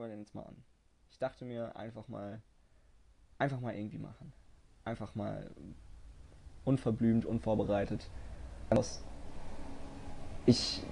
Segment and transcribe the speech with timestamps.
[0.00, 0.56] wir denn jetzt mal an?
[1.10, 2.42] Ich dachte mir einfach mal,
[3.38, 4.32] einfach mal irgendwie machen.
[4.84, 5.50] Einfach mal
[6.64, 8.08] unverblümt, unvorbereitet.
[10.46, 10.82] Ich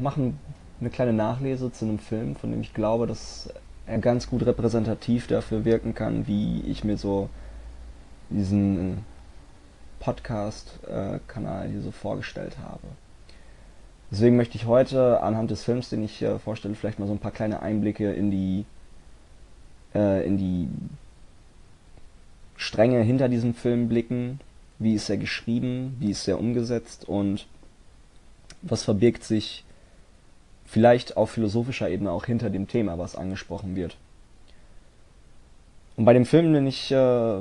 [0.00, 0.34] mache
[0.80, 3.52] eine kleine Nachlese zu einem Film, von dem ich glaube, dass
[3.86, 7.30] er ganz gut repräsentativ dafür wirken kann, wie ich mir so
[8.30, 9.04] diesen
[10.00, 12.86] Podcast-Kanal hier so vorgestellt habe.
[14.10, 17.18] Deswegen möchte ich heute anhand des Films, den ich äh, vorstelle, vielleicht mal so ein
[17.18, 18.64] paar kleine Einblicke in die
[19.94, 20.68] äh, in die
[22.56, 24.40] Stränge hinter diesem Film blicken.
[24.78, 25.96] Wie ist er geschrieben?
[25.98, 27.06] Wie ist er umgesetzt?
[27.06, 27.46] Und
[28.62, 29.64] was verbirgt sich
[30.64, 33.96] vielleicht auf philosophischer Ebene auch hinter dem Thema, was angesprochen wird?
[35.96, 37.38] Und bei dem Film, den ich äh,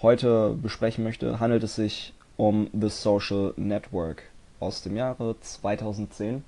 [0.00, 4.22] heute besprechen möchte, handelt es sich um The Social Network
[4.60, 6.44] aus dem Jahre 2010.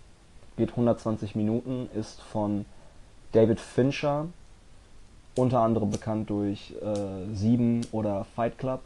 [0.57, 2.65] Geht 120 Minuten, ist von
[3.33, 4.27] David Fincher,
[5.37, 8.81] unter anderem bekannt durch äh, Sieben oder Fight Club.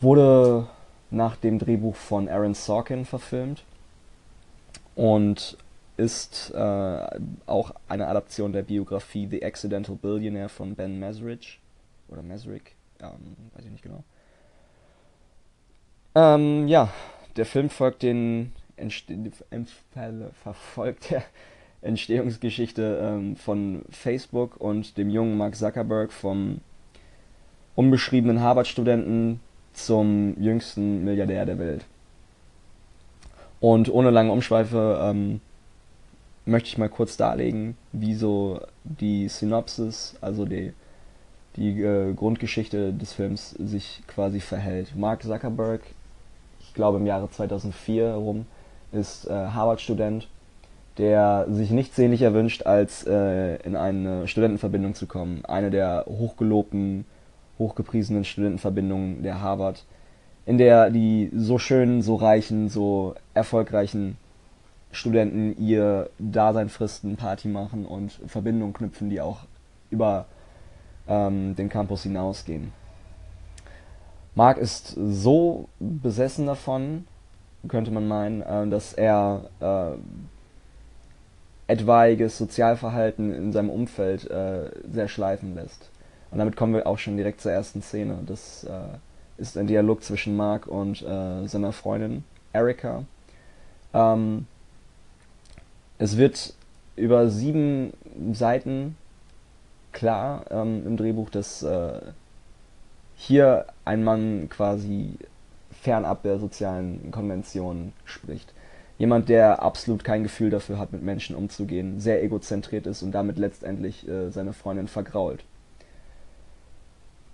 [0.00, 0.66] Wurde
[1.10, 3.64] nach dem Drehbuch von Aaron Sorkin verfilmt
[4.94, 5.56] und
[5.96, 7.06] ist äh,
[7.46, 11.58] auch eine Adaption der Biografie The Accidental Billionaire von Ben Mesrich
[12.08, 14.04] oder Mesrick, ähm, weiß ich nicht genau.
[16.14, 16.90] Ähm, ja,
[17.36, 18.52] der Film folgt den
[20.42, 21.22] verfolgt der
[21.82, 26.60] Entstehungsgeschichte ähm, von Facebook und dem jungen Mark Zuckerberg vom
[27.74, 29.40] unbeschriebenen Harvard-Studenten
[29.72, 31.84] zum jüngsten Milliardär der Welt.
[33.60, 35.40] Und ohne lange Umschweife ähm,
[36.44, 40.72] möchte ich mal kurz darlegen, wie so die Synopsis, also die,
[41.56, 44.96] die äh, Grundgeschichte des Films sich quasi verhält.
[44.96, 45.82] Mark Zuckerberg
[46.76, 48.46] glaube im Jahre 2004 herum,
[48.92, 50.28] ist äh, Harvard-Student,
[50.98, 55.44] der sich nichts sehnlicher wünscht, als äh, in eine Studentenverbindung zu kommen.
[55.44, 57.04] Eine der hochgelobten,
[57.58, 59.84] hochgepriesenen Studentenverbindungen der Harvard,
[60.46, 64.16] in der die so schönen, so reichen, so erfolgreichen
[64.92, 69.40] Studenten ihr Dasein fristen, Party machen und Verbindungen knüpfen, die auch
[69.90, 70.26] über
[71.08, 72.72] ähm, den Campus hinausgehen.
[74.36, 77.06] Mark ist so besessen davon,
[77.68, 85.54] könnte man meinen, äh, dass er äh, etwaiges Sozialverhalten in seinem Umfeld äh, sehr schleifen
[85.54, 85.90] lässt.
[86.30, 88.18] Und damit kommen wir auch schon direkt zur ersten Szene.
[88.26, 88.98] Das äh,
[89.38, 92.22] ist ein Dialog zwischen Mark und äh, seiner Freundin
[92.52, 93.04] Erika.
[93.94, 94.46] Ähm,
[95.96, 96.52] es wird
[96.94, 97.94] über sieben
[98.32, 98.96] Seiten
[99.92, 102.00] klar ähm, im Drehbuch, dass äh,
[103.16, 105.14] hier ein Mann quasi
[105.82, 108.52] fernab der sozialen Konventionen spricht.
[108.98, 113.38] Jemand, der absolut kein Gefühl dafür hat, mit Menschen umzugehen, sehr egozentriert ist und damit
[113.38, 115.44] letztendlich äh, seine Freundin vergrault.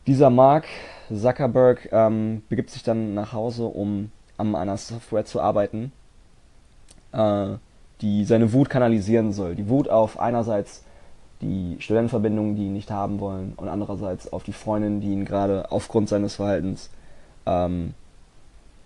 [0.07, 0.65] Dieser Mark
[1.15, 5.93] Zuckerberg ähm, begibt sich dann nach Hause, um an einer Software zu arbeiten,
[7.13, 7.51] äh,
[8.01, 9.55] die seine Wut kanalisieren soll.
[9.55, 10.85] Die Wut auf einerseits
[11.43, 15.71] die Studentenverbindungen, die ihn nicht haben wollen, und andererseits auf die Freundin, die ihn gerade
[15.71, 16.89] aufgrund seines Verhaltens
[17.45, 17.95] ähm,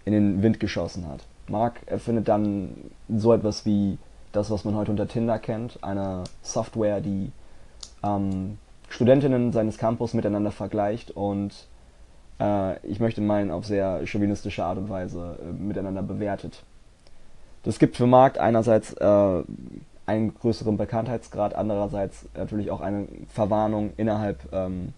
[0.04, 1.20] in den Wind geschossen hat.
[1.48, 3.98] Mark erfindet dann so etwas wie
[4.32, 7.30] das, was man heute unter Tinder kennt, eine Software, die
[8.02, 8.58] ähm,
[8.88, 11.52] Studentinnen seines Campus miteinander vergleicht und
[12.40, 16.62] äh, ich möchte meinen, auf sehr chauvinistische Art und Weise äh, miteinander bewertet.
[17.62, 19.42] Das gibt für Mark einerseits äh,
[20.06, 24.92] einen größeren Bekanntheitsgrad, andererseits natürlich auch eine Verwarnung innerhalb, ähm,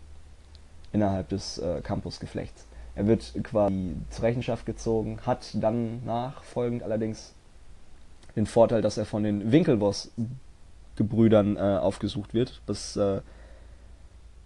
[0.92, 2.66] innerhalb des äh, Campusgeflechts.
[2.94, 7.32] Er wird quasi zur Rechenschaft gezogen, hat dann nachfolgend allerdings
[8.36, 13.20] den Vorteil, dass er von den Winkelboss-Gebrüdern äh, aufgesucht wird, was äh,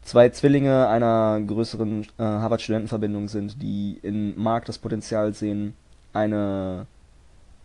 [0.02, 5.74] zwei Zwillinge einer größeren äh, Harvard-Studentenverbindung sind, die in Mark das Potenzial sehen,
[6.12, 6.86] eine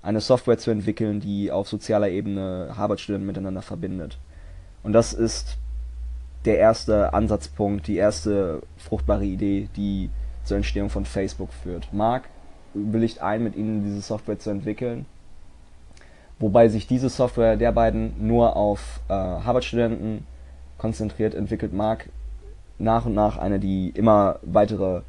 [0.02, 4.18] eine Software zu entwickeln, die auf sozialer Ebene Harvard-Studenten miteinander verbindet.
[4.84, 5.58] Und das ist
[6.46, 10.10] der erste Ansatzpunkt, die erste fruchtbare Idee, die
[10.44, 11.92] zur Entstehung von Facebook führt.
[11.92, 12.24] Mark
[12.74, 15.06] willigt ein, mit ihnen diese Software zu entwickeln,
[16.40, 20.26] wobei sich diese Software der beiden nur auf äh, Harvard-Studenten
[20.78, 22.10] konzentriert, entwickelt Mark
[22.78, 25.02] nach und nach eine, die immer weitere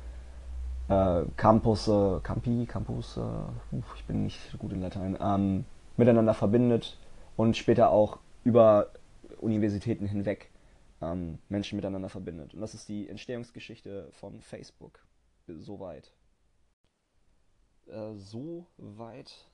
[0.89, 5.65] äh, Campus, äh, Campi, Campus, äh, ich bin nicht gut in Latein, ähm,
[5.97, 6.99] miteinander verbindet
[7.37, 8.91] und später auch über
[9.41, 10.51] Universitäten hinweg
[11.01, 12.55] ähm, Menschen miteinander verbindet.
[12.55, 15.01] Und das ist die Entstehungsgeschichte von Facebook.
[15.47, 16.13] Soweit.
[17.87, 19.47] Äh, Soweit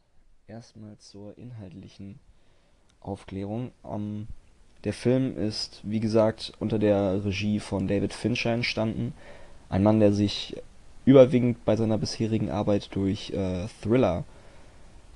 [0.46, 2.18] erstmal zur inhaltlichen
[3.00, 3.72] Aufklärung.
[3.84, 4.28] Ähm,
[4.84, 9.14] Der Film ist, wie gesagt, unter der Regie von David Fincher entstanden.
[9.68, 10.62] Ein Mann, der sich
[11.04, 14.24] überwiegend bei seiner bisherigen Arbeit durch äh, Thriller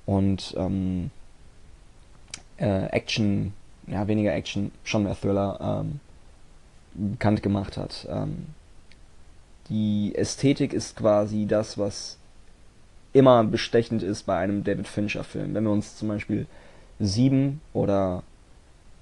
[0.06, 1.10] und ähm,
[2.58, 3.52] äh, Action,
[3.86, 6.00] ja weniger Action, schon mehr Thriller, ähm,
[6.94, 8.06] bekannt gemacht hat.
[8.10, 8.46] Ähm,
[9.68, 12.18] die Ästhetik ist quasi das, was
[13.12, 15.54] immer bestechend ist bei einem David Fincher-Film.
[15.54, 16.46] Wenn wir uns zum Beispiel
[16.98, 18.22] Sieben oder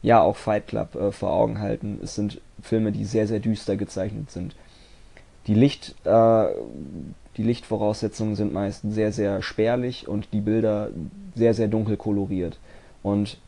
[0.02, 3.76] ja auch Fight Club äh, vor Augen halten, es sind Filme, die sehr, sehr düster
[3.76, 4.54] gezeichnet sind.
[5.46, 6.46] Die, Licht, äh,
[7.36, 10.90] die Lichtvoraussetzungen sind meist sehr, sehr spärlich und die Bilder
[11.34, 12.58] sehr, sehr dunkel koloriert.
[13.02, 13.38] Und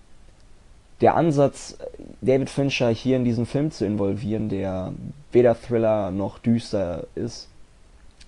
[1.01, 1.79] der Ansatz,
[2.21, 4.93] David Fincher hier in diesen Film zu involvieren, der
[5.33, 7.49] weder Thriller noch düster ist,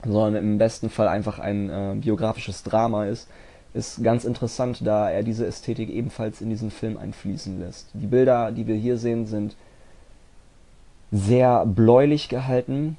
[0.05, 3.29] sondern im besten Fall einfach ein äh, biografisches Drama ist,
[3.75, 7.89] ist ganz interessant, da er diese Ästhetik ebenfalls in diesen Film einfließen lässt.
[7.93, 9.57] Die Bilder, die wir hier sehen, sind
[11.13, 12.97] sehr bläulich gehalten,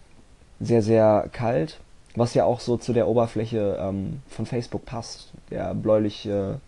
[0.62, 1.80] sehr, sehr kalt,
[2.16, 5.32] was ja auch so zu der Oberfläche ähm, von Facebook passt.
[5.50, 6.60] Der bläuliche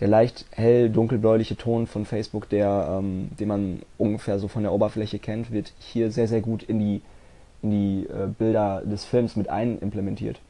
[0.00, 4.72] der leicht hell dunkelbläuliche Ton von Facebook, der, ähm, den man ungefähr so von der
[4.72, 7.02] Oberfläche kennt, wird hier sehr, sehr gut in die,
[7.62, 10.40] in die äh, Bilder des Films mit einimplementiert.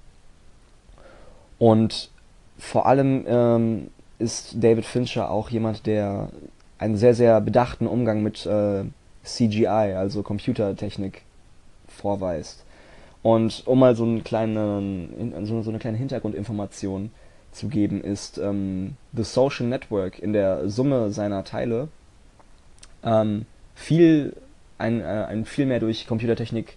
[1.59, 2.11] Und
[2.59, 6.31] vor allem ähm, ist David Fincher auch jemand, der
[6.79, 8.85] einen sehr, sehr bedachten Umgang mit äh,
[9.25, 11.23] CGI, also Computertechnik,
[11.87, 12.64] vorweist.
[13.25, 17.11] Und um mal so, einen kleinen, so, eine kleine Hintergrundinformation
[17.53, 21.89] zu geben, ist ähm, The Social Network in der Summe seiner Teile
[23.03, 24.37] ähm, viel
[24.77, 26.77] ein, äh, ein viel mehr durch Computertechnik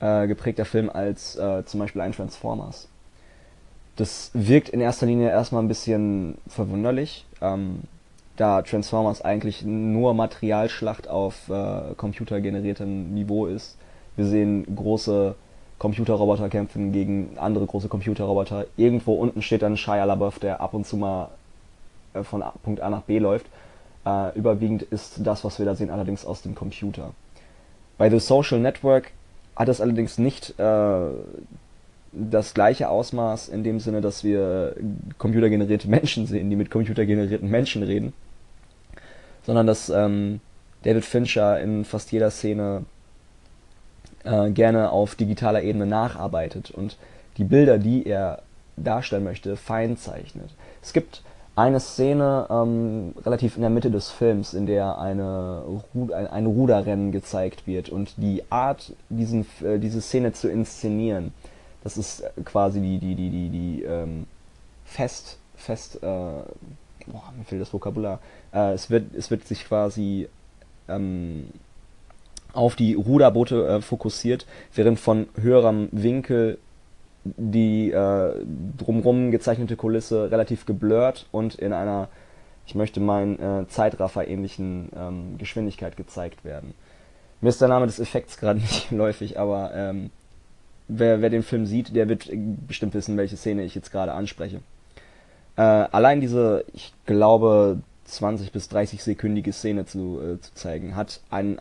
[0.00, 2.86] äh, geprägter Film als äh, zum Beispiel ein Transformers.
[3.96, 7.84] Das wirkt in erster Linie erstmal ein bisschen verwunderlich, ähm,
[8.36, 13.78] da Transformers eigentlich nur Materialschlacht auf äh, computergeneriertem Niveau ist.
[14.16, 15.36] Wir sehen große
[15.80, 18.66] Computerroboter kämpfen gegen andere große Computerroboter.
[18.76, 21.30] Irgendwo unten steht dann Shia LaBeouf, der ab und zu mal
[22.12, 23.46] äh, von Punkt A nach B läuft.
[24.04, 27.12] Äh, überwiegend ist das, was wir da sehen, allerdings aus dem Computer.
[27.96, 29.10] Bei The Social Network
[29.56, 31.08] hat es allerdings nicht äh,
[32.12, 34.76] das gleiche Ausmaß in dem Sinne, dass wir
[35.16, 38.12] computergenerierte Menschen sehen, die mit computergenerierten Menschen reden,
[39.46, 40.40] sondern dass ähm,
[40.82, 42.84] David Fincher in fast jeder Szene
[44.24, 46.96] äh, gerne auf digitaler Ebene nacharbeitet und
[47.36, 48.42] die Bilder, die er
[48.76, 50.50] darstellen möchte, fein zeichnet.
[50.82, 51.22] Es gibt
[51.56, 55.62] eine Szene ähm, relativ in der Mitte des Films, in der eine
[55.94, 61.34] Ru ein, ein, Ruderrennen gezeigt wird und die Art, diesen, äh, diese Szene zu inszenieren,
[61.82, 64.26] das ist quasi die, die, die, die, die ähm,
[64.84, 68.20] fest, fest, äh, boah, mir fehlt das Vokabular,
[68.52, 70.28] äh, es, wird, es wird sich quasi
[70.88, 71.48] ähm,
[72.52, 76.58] auf die Ruderboote äh, fokussiert, während von höherem Winkel
[77.24, 78.32] die äh,
[78.78, 82.08] drumrum gezeichnete Kulisse relativ geblurrt und in einer,
[82.66, 86.74] ich möchte meinen, äh, Zeitraffer-ähnlichen ähm, Geschwindigkeit gezeigt werden.
[87.40, 90.10] Mir ist der Name des Effekts gerade nicht läufig, aber ähm,
[90.88, 92.30] wer, wer den Film sieht, der wird
[92.66, 94.60] bestimmt wissen, welche Szene ich jetzt gerade anspreche.
[95.56, 101.20] Äh, allein diese, ich glaube, 20 bis 30 sekündige Szene zu, äh, zu zeigen, hat
[101.30, 101.60] einen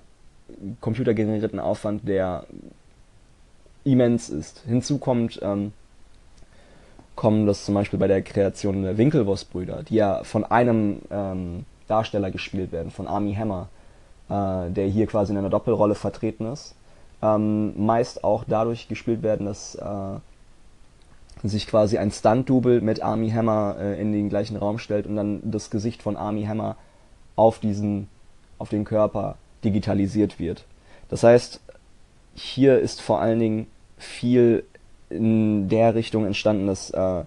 [0.81, 2.45] computergenerierten Aufwand, der
[3.83, 4.63] immens ist.
[4.65, 5.71] Hinzu kommt, ähm,
[7.15, 12.31] kommen das zum Beispiel bei der Kreation der Winkelwurst-Brüder, die ja von einem ähm, Darsteller
[12.31, 13.69] gespielt werden, von Army Hammer,
[14.29, 16.75] äh, der hier quasi in einer Doppelrolle vertreten ist.
[17.21, 23.75] Ähm, meist auch dadurch gespielt werden, dass äh, sich quasi ein Stunt-Double mit Army Hammer
[23.79, 26.75] äh, in den gleichen Raum stellt und dann das Gesicht von Army Hammer
[27.35, 28.07] auf diesen,
[28.57, 30.65] auf den Körper digitalisiert wird.
[31.09, 31.59] Das heißt,
[32.33, 34.63] hier ist vor allen Dingen viel
[35.09, 37.25] in der Richtung entstanden, dass äh,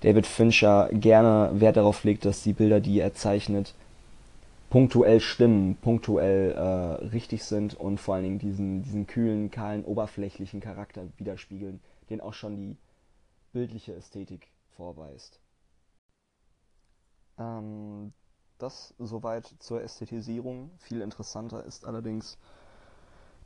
[0.00, 3.74] David Fincher gerne Wert darauf legt, dass die Bilder, die er zeichnet,
[4.70, 10.60] punktuell stimmen, punktuell äh, richtig sind und vor allen Dingen diesen, diesen kühlen, kahlen, oberflächlichen
[10.60, 12.76] Charakter widerspiegeln, den auch schon die
[13.52, 15.40] bildliche Ästhetik vorweist.
[17.38, 18.12] Ähm,
[18.58, 20.70] das soweit zur Ästhetisierung.
[20.78, 22.36] Viel interessanter ist allerdings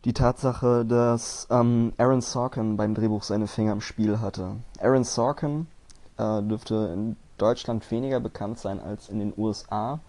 [0.04, 4.56] die Tatsache, dass ähm, Aaron Sorkin beim Drehbuch seine Finger im Spiel hatte.
[4.80, 5.68] Aaron Sorkin
[6.18, 10.00] äh, dürfte in Deutschland weniger bekannt sein als in den USA.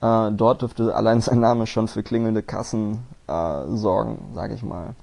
[0.00, 4.94] Äh, dort dürfte allein sein Name schon für klingelnde Kassen äh, sorgen, sage ich mal.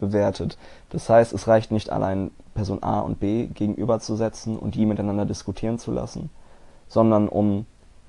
[0.00, 0.58] bewertet.
[0.90, 5.78] Das heißt, es reicht nicht allein Person A und B gegenüberzusetzen und die miteinander diskutieren
[5.78, 6.30] zu lassen,
[6.88, 7.66] sondern um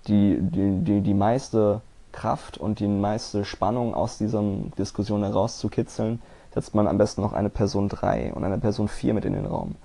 [0.08, 1.82] die, die, die, die meiste
[2.12, 4.44] Kraft und die meiste Spannung aus dieser
[4.78, 6.22] Diskussion herauszukitzeln,
[6.54, 9.46] setzt man am besten noch eine Person 3 und eine Person 4 mit in den
[9.46, 9.76] Raum,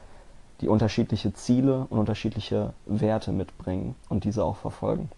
[0.60, 5.10] die unterschiedliche Ziele und unterschiedliche Werte mitbringen und diese auch verfolgen.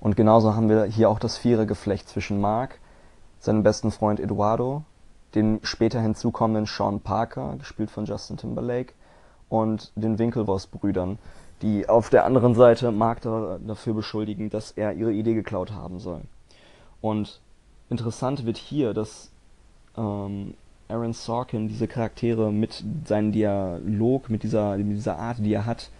[0.00, 2.78] Und genauso haben wir hier auch das Vierergeflecht zwischen Mark,
[3.40, 4.82] seinem besten Freund Eduardo,
[5.34, 8.94] dem später hinzukommenden Sean Parker, gespielt von Justin Timberlake,
[9.48, 11.18] und den Winklevoss-Brüdern,
[11.62, 15.98] die auf der anderen Seite Mark da, dafür beschuldigen, dass er ihre Idee geklaut haben
[15.98, 16.20] soll.
[17.00, 17.40] Und
[17.88, 19.30] interessant wird hier, dass
[19.98, 20.54] ähm,
[20.88, 25.90] Aaron Sorkin diese Charaktere mit seinem Dialog, mit dieser, mit dieser Art, die er hat,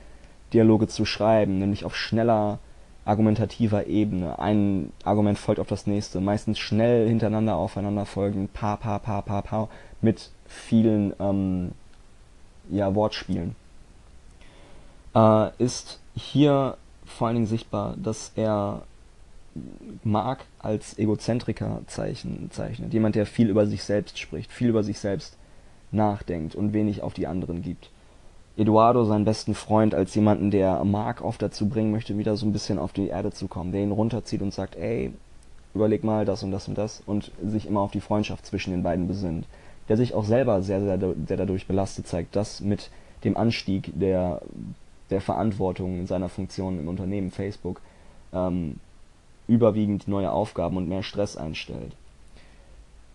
[0.52, 2.58] Dialoge zu schreiben, nämlich auf schneller,
[3.04, 4.38] argumentativer Ebene.
[4.38, 9.42] Ein Argument folgt auf das nächste, meistens schnell hintereinander aufeinander folgen, pa, pa, pa, pa,
[9.42, 9.68] pa,
[10.00, 11.72] mit vielen ähm,
[12.70, 13.56] ja, Wortspielen.
[15.14, 18.82] Äh, ist hier vor allen Dingen sichtbar, dass er
[20.04, 22.92] Mark als Egozentriker zeichnen, zeichnet.
[22.92, 25.36] Jemand, der viel über sich selbst spricht, viel über sich selbst
[25.90, 27.90] nachdenkt und wenig auf die anderen gibt.
[28.56, 32.52] Eduardo, seinen besten Freund, als jemanden, der Mark oft dazu bringen möchte, wieder so ein
[32.52, 35.12] bisschen auf die Erde zu kommen, der ihn runterzieht und sagt, ey,
[35.74, 38.82] überleg mal das und das und das und sich immer auf die Freundschaft zwischen den
[38.82, 39.46] beiden besinnt.
[39.88, 42.90] Der sich auch selber sehr, sehr, sehr dadurch belastet zeigt, dass mit
[43.24, 44.42] dem Anstieg der,
[45.10, 47.80] der Verantwortung in seiner Funktion im Unternehmen Facebook
[48.32, 48.80] ähm,
[49.48, 51.96] überwiegend neue Aufgaben und mehr Stress einstellt.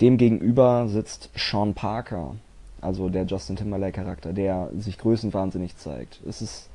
[0.02, 2.36] Demgegenüber sitzt Sean Parker,
[2.82, 6.20] also der Justin Timberlake Charakter, der sich größenwahnsinnig zeigt.
[6.28, 6.68] Es ist,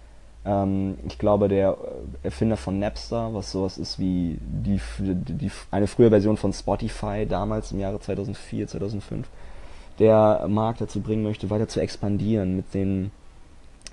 [0.46, 1.76] ähm, ich glaube, der
[2.22, 7.72] Erfinder von Napster, was sowas ist wie die, die, eine frühe Version von Spotify damals
[7.72, 9.28] im Jahre 2004, 2005,
[9.98, 13.10] der Markt dazu bringen möchte, weiter zu expandieren, mit den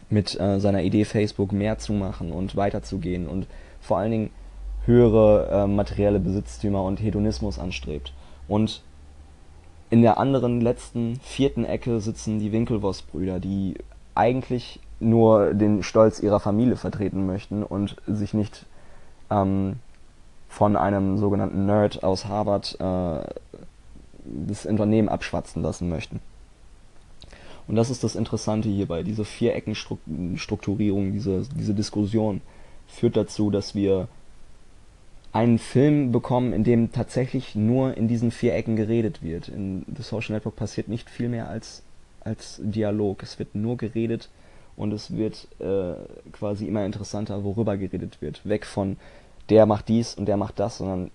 [0.10, 3.48] mit äh, seiner Idee Facebook mehr zu machen und weiterzugehen und
[3.82, 4.30] vor allen Dingen
[4.86, 8.14] höhere äh, materielle Besitztümer und Hedonismus anstrebt.
[8.48, 8.82] Und
[9.90, 13.76] in der anderen, letzten, vierten Ecke sitzen die Winklevoss-Brüder, die
[14.14, 18.66] eigentlich nur den Stolz ihrer Familie vertreten möchten und sich nicht
[19.30, 19.78] ähm,
[20.48, 23.24] von einem sogenannten Nerd aus Harvard äh,
[24.24, 26.20] das Unternehmen abschwatzen lassen möchten.
[27.68, 29.04] Und das ist das Interessante hierbei.
[29.04, 32.42] Diese Viereckenstrukturierung, diese, diese Diskussion
[32.88, 34.08] führt dazu, dass wir
[35.36, 39.50] einen Film bekommen, in dem tatsächlich nur in diesen vier Ecken geredet wird.
[39.50, 41.84] In The Social Network passiert nicht viel mehr als,
[42.22, 43.22] als Dialog.
[43.22, 44.30] Es wird nur geredet
[44.78, 45.96] und es wird äh,
[46.32, 48.48] quasi immer interessanter, worüber geredet wird.
[48.48, 48.96] Weg von
[49.50, 51.12] der macht dies und der macht das, sondern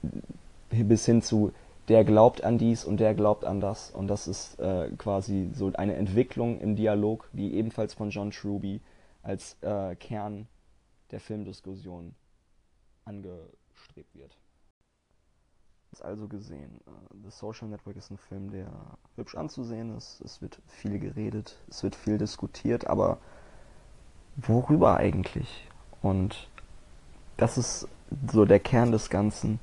[0.71, 1.53] bis hin zu
[1.89, 3.91] der glaubt an dies und der glaubt an das.
[3.91, 8.83] Und das ist äh, quasi so eine Entwicklung im Dialog, die ebenfalls von John Truby
[9.23, 10.47] als äh, Kern
[11.11, 12.15] der Filmdiskussion
[13.07, 13.41] ange
[13.81, 14.37] angestrebt wird.
[16.03, 16.93] Also gesehen, uh,
[17.25, 18.69] The Social Network ist ein Film, der
[19.17, 20.21] hübsch anzusehen ist.
[20.23, 23.19] Es wird viel geredet, es wird viel diskutiert, aber
[24.37, 25.69] worüber eigentlich?
[26.01, 26.49] Und
[27.37, 27.89] das ist
[28.33, 29.59] so der Kern des Ganzen.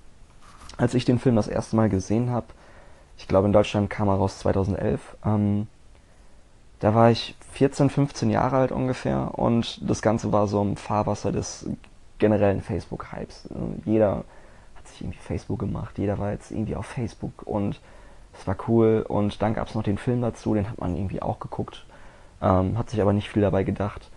[0.78, 2.48] Als ich den Film das erste Mal gesehen habe,
[3.18, 5.68] ich glaube in Deutschland kam er raus 2011, ähm,
[6.80, 11.32] da war ich 14, 15 Jahre alt ungefähr und das Ganze war so im Fahrwasser
[11.32, 11.66] des
[12.20, 13.50] generellen Facebook-Hypes.
[13.86, 14.24] Jeder
[14.76, 17.80] hat sich irgendwie Facebook gemacht, jeder war jetzt irgendwie auf Facebook und
[18.40, 21.22] es war cool und dann gab es noch den Film dazu, den hat man irgendwie
[21.22, 21.86] auch geguckt.
[22.42, 24.10] ähm, hat sich aber nicht viel dabei gedacht.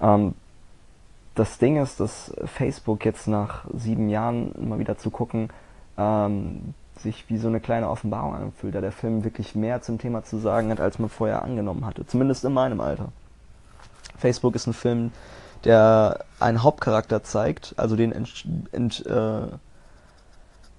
[0.00, 0.34] Ähm,
[1.34, 5.50] das Ding ist, dass Facebook jetzt nach sieben Jahren mal wieder zu gucken,
[5.98, 10.24] ähm, sich wie so eine kleine Offenbarung anfühlt, da der Film wirklich mehr zum Thema
[10.24, 12.06] zu sagen hat, als man vorher angenommen hatte.
[12.06, 13.08] Zumindest in meinem Alter.
[14.16, 15.12] Facebook ist ein Film,
[15.64, 19.48] der einen Hauptcharakter zeigt, also den Ent, Ent, äh,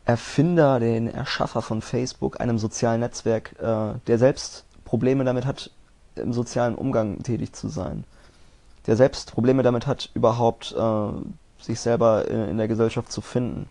[0.05, 5.72] Erfinder, den Erschaffer von Facebook, einem sozialen Netzwerk, äh, der selbst Probleme damit hat,
[6.15, 8.05] im sozialen Umgang tätig zu sein.
[8.86, 13.67] Der selbst Probleme damit hat, überhaupt äh, sich selber in, in, der Gesellschaft zu finden.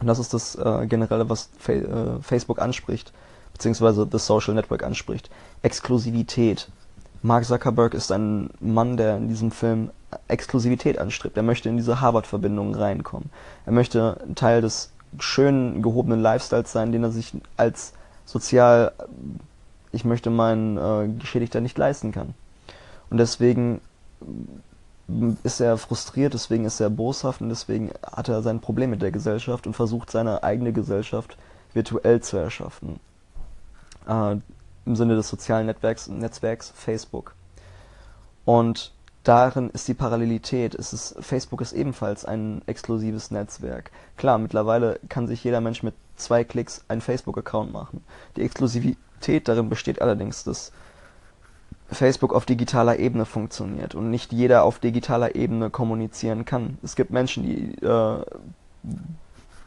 [0.00, 3.12] Und das ist das äh, Generelle, was Fa äh, Facebook anspricht,
[3.52, 5.30] beziehungsweise das Social Network anspricht.
[5.62, 6.68] Exklusivität.
[7.26, 9.90] Mark Zuckerberg ist ein Mann, der in diesem Film
[10.28, 11.36] Exklusivität anstrebt.
[11.36, 13.30] Er möchte in diese Harvard-Verbindung reinkommen.
[13.64, 18.92] Er möchte Teil des schönen, gehobenen Lifestyles sein, den er sich als sozial,
[19.90, 22.34] ich möchte meinen äh, Geschädigter nicht leisten kann.
[23.10, 23.80] Und deswegen
[25.42, 29.10] ist er frustriert, deswegen ist er boshaft und deswegen hat er sein Problem mit der
[29.10, 31.36] Gesellschaft und versucht seine eigene Gesellschaft
[31.72, 33.00] virtuell zu erschaffen.
[34.06, 34.36] Äh,
[34.86, 37.34] Im Sinne des sozialen Netzwerks, Netzwerks Facebook.
[38.44, 38.92] Und
[39.24, 40.74] darin ist die Parallelität.
[40.74, 43.90] Es ist, Facebook ist ebenfalls ein exklusives Netzwerk.
[44.16, 48.04] Klar, mittlerweile kann sich jeder Mensch mit zwei Klicks einen Facebook-Account machen.
[48.36, 50.72] Die Exklusivität darin besteht allerdings, dass
[51.90, 56.78] Facebook auf digitaler Ebene funktioniert und nicht jeder auf digitaler Ebene kommunizieren kann.
[56.82, 58.24] Es gibt Menschen, die äh,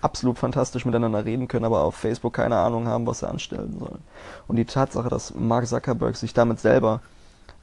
[0.01, 3.99] absolut fantastisch miteinander reden können, aber auf Facebook keine Ahnung haben, was sie anstellen sollen.
[4.47, 7.01] Und die Tatsache, dass Mark Zuckerberg sich damit selber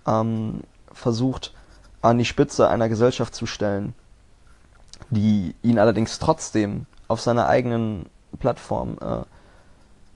[0.07, 0.61] ähm,
[0.93, 1.55] versucht,
[2.03, 3.95] an die Spitze einer Gesellschaft zu stellen,
[5.11, 8.07] die ihn allerdings trotzdem auf seiner eigenen
[8.39, 9.25] Plattform äh,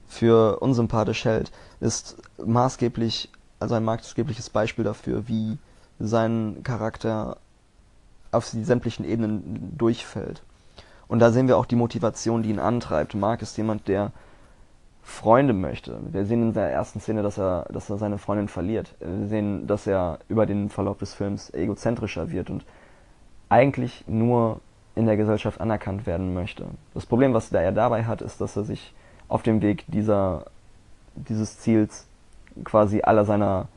[0.07, 5.57] für unsympathisch hält, ist maßgeblich, also ein maßgebliches Beispiel dafür, wie
[5.99, 7.37] sein Charakter
[8.31, 10.41] auf sämtlichen Ebenen durchfällt.
[11.11, 13.15] Und da sehen wir auch die Motivation, die ihn antreibt.
[13.15, 14.13] Mark ist jemand, der
[15.03, 15.99] Freunde möchte.
[16.09, 18.95] Wir sehen in der ersten Szene, dass er, dass er seine Freundin verliert.
[19.01, 22.63] Wir sehen, dass er über den Verlauf des Films egozentrischer wird und
[23.49, 24.61] eigentlich nur
[24.95, 26.67] in der Gesellschaft anerkannt werden möchte.
[26.93, 28.93] Das Problem, was er dabei hat, ist, dass er sich
[29.27, 30.45] auf dem Weg dieser,
[31.15, 32.07] dieses Ziels
[32.63, 33.67] quasi aller seiner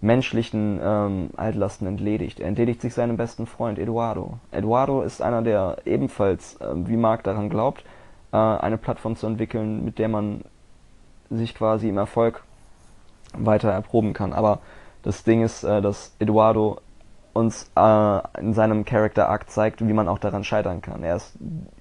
[0.00, 2.40] menschlichen ähm, Altlasten entledigt.
[2.40, 4.38] Er entledigt sich seinem besten Freund Eduardo.
[4.52, 7.84] Eduardo ist einer, der ebenfalls, äh, wie Mark daran glaubt,
[8.32, 10.42] äh, eine Plattform zu entwickeln, mit der man
[11.30, 12.44] sich quasi im Erfolg
[13.34, 14.32] weiter erproben kann.
[14.32, 14.60] Aber
[15.02, 16.78] das Ding ist, äh, dass Eduardo
[17.32, 21.02] uns äh, in seinem Character Arc zeigt, wie man auch daran scheitern kann.
[21.02, 21.36] Er ist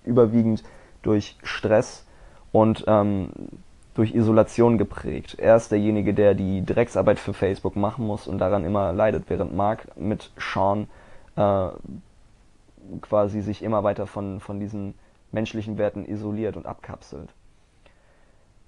[0.06, 0.64] überwiegend
[1.02, 2.06] durch Stress
[2.52, 3.30] und ähm,
[3.98, 5.40] durch Isolation geprägt.
[5.40, 9.56] Er ist derjenige, der die Drecksarbeit für Facebook machen muss und daran immer leidet, während
[9.56, 10.88] Mark mit Sean
[11.36, 11.70] äh,
[13.02, 14.94] quasi sich immer weiter von, von diesen
[15.32, 17.34] menschlichen Werten isoliert und abkapselt.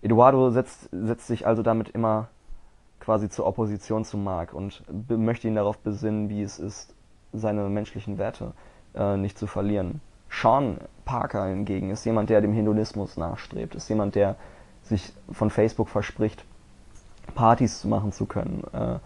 [0.01, 2.29] Eduardo setzt, setzt sich also damit immer
[2.99, 6.95] quasi zur Opposition zu Mark und möchte ihn darauf besinnen, wie es ist,
[7.33, 8.53] seine menschlichen Werte
[8.95, 10.01] äh, nicht zu verlieren.
[10.27, 14.35] Sean Parker hingegen ist jemand, der dem Hinduismus nachstrebt, ist jemand, der
[14.89, 16.43] sich von Facebook verspricht,
[17.35, 18.97] Partys machen zu können äh,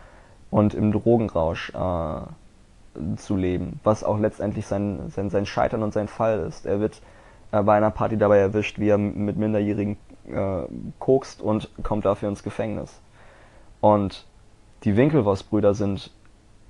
[0.50, 6.08] und im Drogenrausch äh, zu leben, was auch letztendlich sein, sein, sein Scheitern und sein
[6.08, 6.66] Fall ist.
[6.66, 7.02] Er wird
[7.52, 10.64] äh, bei einer Party dabei erwischt, wie er mit Minderjährigen äh,
[11.00, 13.00] kokst und kommt dafür ins Gefängnis.
[13.82, 14.26] Und
[14.84, 16.12] die Winkelvoss-Brüder sind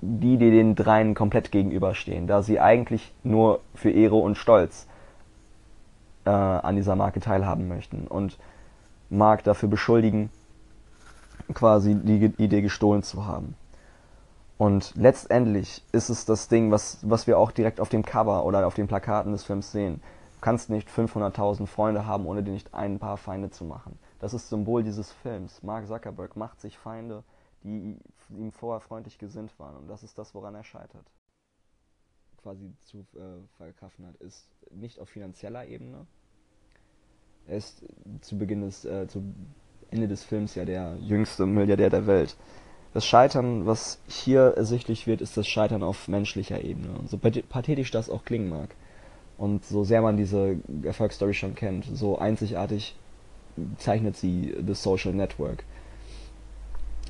[0.00, 4.86] die, die den dreien komplett gegenüberstehen, da sie eigentlich nur für Ehre und Stolz
[6.24, 8.38] äh, an dieser Marke teilhaben möchten und
[9.10, 10.30] Mark dafür beschuldigen,
[11.52, 13.54] quasi die Idee gestohlen zu haben.
[14.56, 18.66] Und letztendlich ist es das Ding, was, was wir auch direkt auf dem Cover oder
[18.66, 20.00] auf den Plakaten des Films sehen
[20.44, 23.98] kannst nicht 500.000 Freunde haben, ohne dir nicht ein paar Feinde zu machen.
[24.18, 25.62] Das ist Symbol dieses Films.
[25.62, 27.24] Mark Zuckerberg macht sich Feinde,
[27.62, 27.96] die
[28.28, 29.74] ihm vorher freundlich gesinnt waren.
[29.74, 31.10] Und das ist das, woran er scheitert.
[32.42, 36.06] Quasi zu äh, verkraften hat, ist nicht auf finanzieller Ebene.
[37.48, 37.82] Er ist
[38.22, 39.22] zu Beginn des, äh, zu
[39.90, 42.36] Ende des Films ja der jüngste Milliardär der Welt.
[42.94, 46.88] Das Scheitern, was hier ersichtlich wird, ist das Scheitern auf menschlicher Ebene.
[47.06, 48.70] So pathetisch das auch klingen mag.
[49.36, 52.94] Und so sehr man diese Erfolgsstory schon kennt, so einzigartig
[53.78, 55.64] zeichnet sie The Social Network.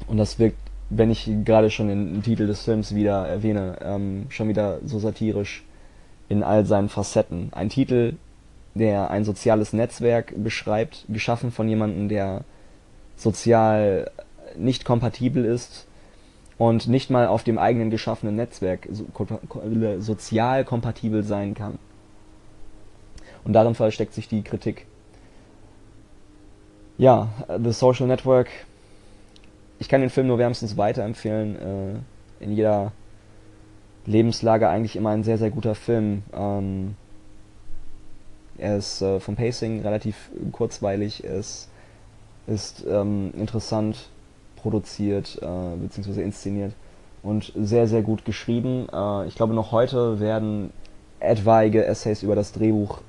[0.06, 0.56] Und das wirkt,
[0.90, 5.64] wenn ich gerade schon den Titel des Films wieder erwähne, ähm, schon wieder so satirisch
[6.28, 7.52] in all seinen Facetten.
[7.52, 8.14] Ein Titel,
[8.74, 12.44] der ein soziales Netzwerk beschreibt, geschaffen von jemandem, der
[13.16, 14.10] sozial
[14.56, 15.86] nicht kompatibel ist
[16.58, 19.06] und nicht mal auf dem eigenen geschaffenen Netzwerk so,
[19.98, 21.78] sozial kompatibel sein kann.
[23.44, 24.86] Und darin versteckt sich die Kritik.
[26.96, 27.28] Ja,
[27.62, 28.48] The Social Network.
[29.78, 31.56] Ich kann den Film nur wärmstens weiterempfehlen.
[32.40, 32.92] Äh, in jeder
[34.06, 36.22] Lebenslage eigentlich immer ein sehr, sehr guter Film.
[36.32, 36.94] Ähm,
[38.58, 41.68] er ist äh, vom Pacing relativ kurzweilig, er ist,
[42.46, 44.08] ist ähm, interessant
[44.56, 46.22] produziert äh, bzw.
[46.22, 46.72] inszeniert
[47.22, 48.86] und sehr, sehr gut geschrieben.
[48.92, 50.70] Äh, ich glaube, noch heute werden
[51.20, 53.00] etwaige Essays über das Drehbuch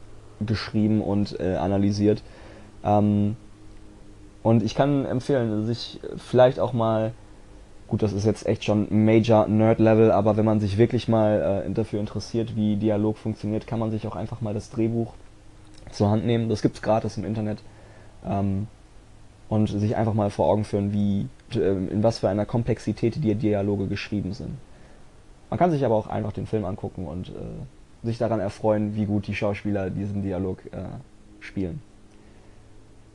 [0.46, 2.24] geschrieben und äh, analysiert.
[2.84, 3.36] Ähm,
[4.42, 7.14] und ich kann empfehlen, sich vielleicht auch mal,
[7.88, 11.64] gut, das ist jetzt echt schon Major Nerd Level, aber wenn man sich wirklich mal
[11.66, 15.14] äh, dafür interessiert, wie Dialog funktioniert, kann man sich auch einfach mal das Drehbuch
[15.96, 16.50] zur Hand nehmen.
[16.50, 17.60] Das gibt's gratis im Internet.
[18.26, 18.68] Ähm,
[19.48, 23.36] und sich einfach mal vor Augen führen, wie, äh, in was für einer Komplexität die
[23.36, 24.58] Dialoge geschrieben sind.
[25.50, 29.06] Man kann sich aber auch einfach den Film angucken und äh, sich daran erfreuen, wie
[29.06, 30.86] gut die Schauspieler diesen Dialog äh,
[31.40, 31.82] spielen.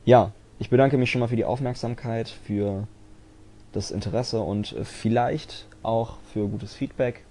[0.05, 2.87] Ja, ich bedanke mich schon mal für die Aufmerksamkeit, für
[3.73, 7.23] das Interesse und äh, vielleicht auch für gutes Feedback.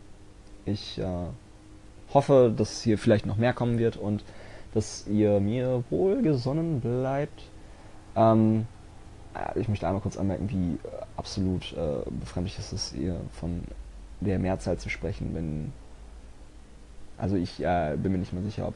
[0.67, 1.05] Ich äh,
[2.13, 4.23] hoffe, dass hier vielleicht noch mehr kommen wird und
[4.75, 7.43] dass ihr mir wohlgesonnen bleibt.
[8.17, 8.67] Ähm,
[9.55, 13.63] ich möchte einmal kurz anmerken, wie äh, absolut äh, befremdlich ist es, ihr von
[14.21, 15.73] der Mehrzahl zu sprechen, wenn.
[17.17, 18.75] Also ich äh, bin mir nicht mehr sicher, ob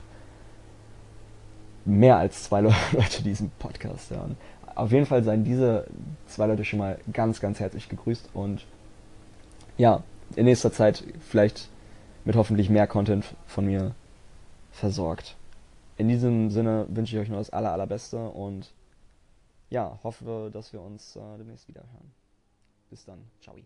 [1.84, 2.60] mehr als zwei
[2.92, 4.36] Leute diesen Podcast hören.
[4.74, 5.86] Auf jeden Fall seien diese
[6.26, 8.66] zwei Leute schon mal ganz, ganz herzlich gegrüßt und
[9.76, 10.02] ja,
[10.36, 11.68] in nächster Zeit vielleicht
[12.24, 13.92] mit hoffentlich mehr Content von mir
[14.72, 15.36] versorgt
[15.96, 18.74] in diesem Sinne wünsche ich euch nur das aller, allerbeste und
[19.70, 22.12] ja, hoffe, dass wir uns äh, demnächst wieder hören.
[22.90, 23.18] Bis dann.
[23.40, 23.56] Ciao.